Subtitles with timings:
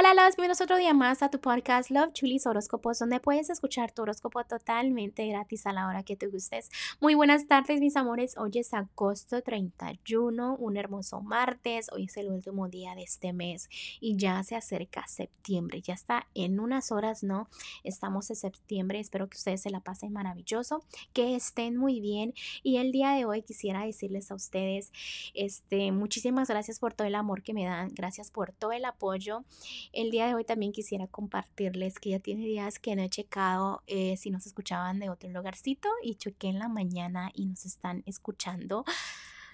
[0.00, 3.92] Hola, los bienvenidos otro día más a tu podcast Love Chulis Horóscopos, donde puedes escuchar
[3.92, 6.70] tu horóscopo totalmente gratis a la hora que te gustes.
[7.00, 8.38] Muy buenas tardes, mis amores.
[8.38, 11.90] Hoy es agosto 31, un hermoso martes.
[11.92, 13.68] Hoy es el último día de este mes
[14.00, 15.82] y ya se acerca septiembre.
[15.82, 17.50] Ya está en unas horas, ¿no?
[17.84, 19.00] Estamos en septiembre.
[19.00, 20.82] Espero que ustedes se la pasen maravilloso,
[21.12, 22.32] que estén muy bien.
[22.62, 24.92] Y el día de hoy quisiera decirles a ustedes,
[25.34, 27.90] este, muchísimas gracias por todo el amor que me dan.
[27.92, 29.44] Gracias por todo el apoyo.
[29.92, 33.82] El día de hoy también quisiera compartirles que ya tiene días que no he checado
[33.88, 38.04] eh, si nos escuchaban de otro lugarcito y chequé en la mañana y nos están
[38.06, 38.84] escuchando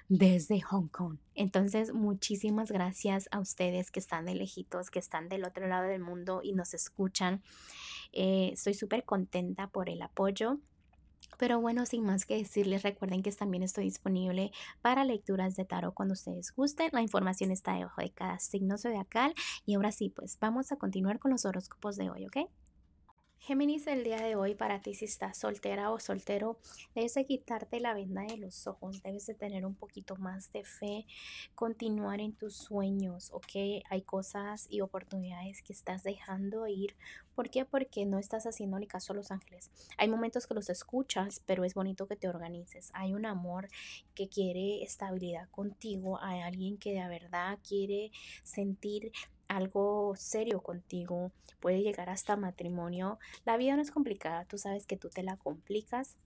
[0.08, 1.16] desde Hong Kong.
[1.34, 6.02] Entonces, muchísimas gracias a ustedes que están de lejitos, que están del otro lado del
[6.02, 7.42] mundo y nos escuchan.
[8.12, 10.58] Eh, estoy súper contenta por el apoyo.
[11.38, 15.94] Pero bueno, sin más que decirles, recuerden que también estoy disponible para lecturas de tarot
[15.94, 16.90] cuando ustedes gusten.
[16.92, 19.34] La información está debajo de cada signo zodiacal.
[19.66, 22.48] Y ahora sí, pues vamos a continuar con los horóscopos de hoy, ¿ok?
[23.38, 26.58] Géminis, el día de hoy para ti si estás soltera o soltero,
[26.96, 30.64] debes de quitarte la venda de los ojos, debes de tener un poquito más de
[30.64, 31.06] fe,
[31.54, 33.84] continuar en tus sueños, ¿ok?
[33.88, 36.96] Hay cosas y oportunidades que estás dejando ir.
[37.36, 37.64] ¿Por qué?
[37.64, 39.70] Porque no estás haciendo ni caso a los ángeles.
[39.96, 42.90] Hay momentos que los escuchas, pero es bonito que te organices.
[42.94, 43.68] Hay un amor
[44.14, 48.10] que quiere estabilidad contigo, hay alguien que de verdad quiere
[48.42, 49.12] sentir
[49.48, 53.18] algo serio contigo, puede llegar hasta matrimonio.
[53.44, 56.16] La vida no es complicada, tú sabes que tú te la complicas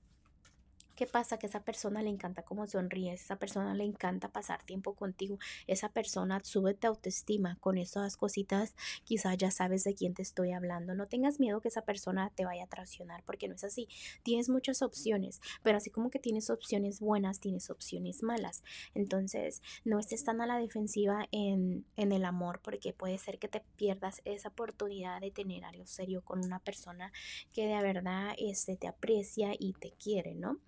[1.01, 1.39] ¿Qué pasa?
[1.39, 5.89] Que esa persona le encanta cómo sonríes, esa persona le encanta pasar tiempo contigo, esa
[5.89, 10.95] persona sube tu autoestima con esas cositas, quizás ya sabes de quién te estoy hablando.
[10.95, 13.89] No tengas miedo que esa persona te vaya a traicionar, porque no es así.
[14.25, 18.63] Tienes muchas opciones, pero así como que tienes opciones buenas, tienes opciones malas.
[18.93, 23.49] Entonces, no estés tan a la defensiva en, en el amor, porque puede ser que
[23.49, 27.11] te pierdas esa oportunidad de tener algo serio con una persona
[27.55, 30.61] que de verdad este, te aprecia y te quiere, ¿no?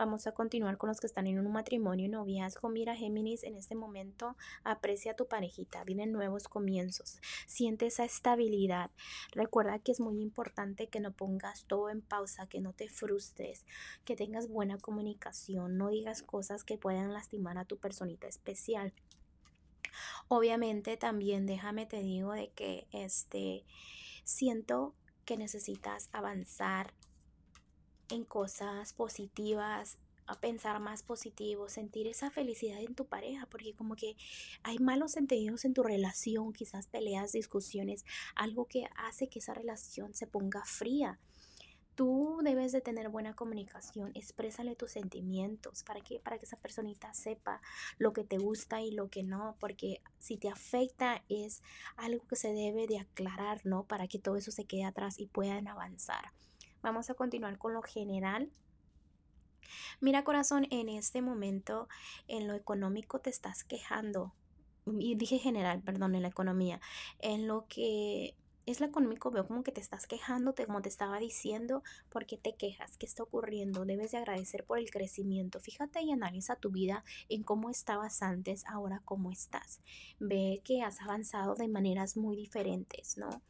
[0.00, 2.70] Vamos a continuar con los que están en un matrimonio y noviazgo.
[2.70, 5.84] Mira, Géminis, en este momento aprecia a tu parejita.
[5.84, 7.20] Vienen nuevos comienzos.
[7.46, 8.90] Siente esa estabilidad.
[9.32, 13.66] Recuerda que es muy importante que no pongas todo en pausa, que no te frustres,
[14.06, 18.94] que tengas buena comunicación, no digas cosas que puedan lastimar a tu personita especial.
[20.28, 23.66] Obviamente también déjame te digo de que este
[24.24, 24.94] siento
[25.26, 26.94] que necesitas avanzar
[28.10, 29.98] en cosas positivas,
[30.30, 34.16] a pensar más positivo, sentir esa felicidad en tu pareja, porque como que
[34.62, 38.04] hay malos entendidos en tu relación, quizás peleas, discusiones,
[38.36, 41.18] algo que hace que esa relación se ponga fría.
[41.96, 47.12] Tú debes de tener buena comunicación, exprésale tus sentimientos para que, para que esa personita
[47.12, 47.60] sepa
[47.98, 51.60] lo que te gusta y lo que no, porque si te afecta es
[51.96, 53.82] algo que se debe de aclarar, ¿no?
[53.84, 56.32] Para que todo eso se quede atrás y puedan avanzar.
[56.82, 58.50] Vamos a continuar con lo general.
[60.00, 61.88] Mira corazón, en este momento
[62.26, 64.32] en lo económico te estás quejando.
[64.86, 66.80] Y dije general, perdón, en la economía.
[67.18, 68.34] En lo que
[68.66, 72.36] es lo económico, veo como que te estás quejando, como te estaba diciendo, ¿por qué
[72.36, 72.96] te quejas?
[72.96, 73.84] ¿Qué está ocurriendo?
[73.84, 75.60] Debes de agradecer por el crecimiento.
[75.60, 79.80] Fíjate y analiza tu vida en cómo estabas antes, ahora cómo estás.
[80.18, 83.42] Ve que has avanzado de maneras muy diferentes, ¿no?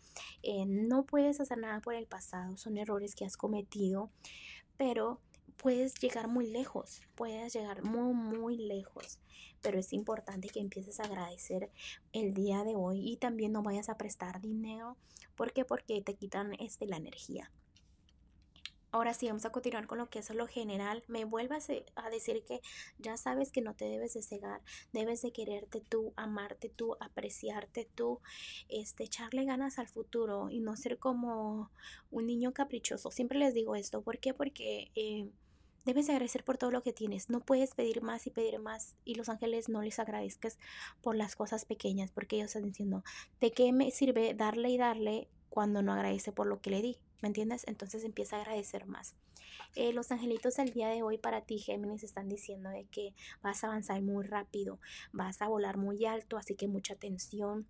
[0.43, 4.11] Eh, no puedes hacer nada por el pasado, son errores que has cometido,
[4.77, 5.21] pero
[5.61, 9.19] puedes llegar muy lejos, puedes llegar muy, muy lejos,
[9.61, 11.71] pero es importante que empieces a agradecer
[12.13, 14.97] el día de hoy y también no vayas a prestar dinero.
[15.37, 15.65] ¿Por qué?
[15.65, 17.51] Porque te quitan este, la energía.
[18.93, 21.05] Ahora sí, vamos a continuar con lo que es lo general.
[21.07, 22.61] Me vuelvas a decir que
[22.99, 24.63] ya sabes que no te debes de cegar,
[24.93, 28.19] debes de quererte tú, amarte tú, apreciarte tú,
[28.69, 31.71] este, echarle ganas al futuro y no ser como
[32.11, 33.13] un niño caprichoso.
[33.13, 34.35] Siempre les digo esto, ¿por qué?
[34.35, 35.31] Porque eh,
[35.85, 37.31] Debes agradecer por todo lo que tienes.
[37.31, 40.59] No puedes pedir más y pedir más y los ángeles no les agradezcas
[41.01, 43.03] por las cosas pequeñas porque ellos están diciendo,
[43.41, 46.97] ¿de qué me sirve darle y darle cuando no agradece por lo que le di?
[47.23, 47.65] ¿Me entiendes?
[47.67, 49.15] Entonces empieza a agradecer más.
[49.75, 53.63] Eh, los angelitos el día de hoy para ti, Géminis, están diciendo de que vas
[53.63, 54.81] a avanzar muy rápido,
[55.13, 57.67] vas a volar muy alto, así que mucha atención.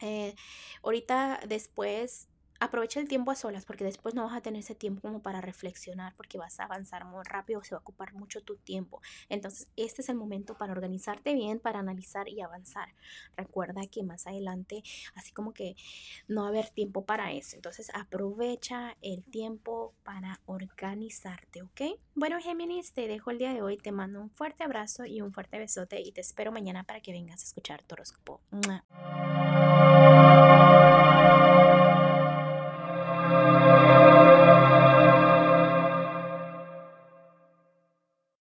[0.00, 0.34] Eh,
[0.82, 2.28] ahorita después
[2.60, 5.40] aprovecha el tiempo a solas porque después no vas a tener ese tiempo como para
[5.40, 9.00] reflexionar porque vas a avanzar muy rápido, se va a ocupar mucho tu tiempo.
[9.28, 12.88] Entonces, este es el momento para organizarte bien, para analizar y avanzar.
[13.36, 14.82] Recuerda que más adelante,
[15.14, 15.76] así como que
[16.26, 17.56] no va a haber tiempo para eso.
[17.56, 21.98] Entonces, aprovecha el tiempo para organizarte, ¿ok?
[22.14, 25.32] Bueno, Géminis, te dejo el día de hoy, te mando un fuerte abrazo y un
[25.32, 28.40] fuerte besote y te espero mañana para que vengas a escuchar tu horóscopo.